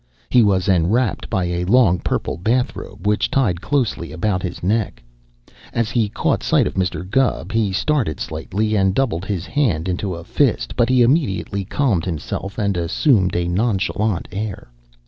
[0.31, 5.03] He was enwrapped by a long purple bathrobe which tied closely about his neck.
[5.73, 7.07] As he caught sight of Mr.
[7.07, 12.05] Gubb, he started slightly and doubled his hand into a fist, but he immediately calmed
[12.05, 14.71] himself and assumed a nonchalant air.